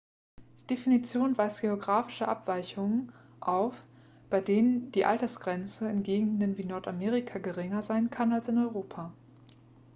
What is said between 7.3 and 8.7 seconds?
geringer sein kann als in